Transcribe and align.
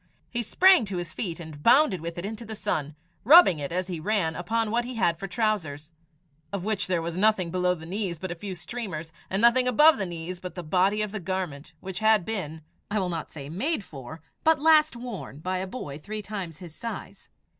He 0.31 0.41
sprang 0.41 0.83
to 0.85 0.97
his 0.97 1.13
feet 1.13 1.39
and 1.39 1.61
bounded 1.61 2.01
with 2.01 2.17
it 2.17 2.25
into 2.25 2.43
the 2.43 2.55
sun, 2.55 2.95
rubbing 3.23 3.59
it 3.59 3.71
as 3.71 3.85
he 3.87 3.99
ran 3.99 4.35
upon 4.35 4.71
what 4.71 4.83
he 4.83 4.95
had 4.95 5.19
for 5.19 5.27
trousers, 5.27 5.91
of 6.51 6.63
which 6.63 6.87
there 6.87 7.03
was 7.03 7.15
nothing 7.15 7.51
below 7.51 7.75
the 7.75 7.85
knees 7.85 8.17
but 8.17 8.31
a 8.31 8.35
few 8.35 8.55
streamers, 8.55 9.11
and 9.29 9.39
nothing 9.43 9.67
above 9.67 9.99
the 9.99 10.07
knees 10.07 10.39
but 10.39 10.55
the 10.55 10.63
body 10.63 11.03
of 11.03 11.11
the 11.11 11.19
garment, 11.19 11.73
which 11.81 11.99
had 11.99 12.25
been 12.25 12.63
I 12.89 12.97
will 12.97 13.09
not 13.09 13.31
say 13.31 13.47
made 13.47 13.83
for, 13.83 14.23
but 14.43 14.59
last 14.59 14.95
worn 14.95 15.37
by 15.37 15.59
a 15.59 15.67
boy 15.67 15.99
three 15.99 16.23
times 16.23 16.57
his 16.57 16.73
size. 16.73 17.29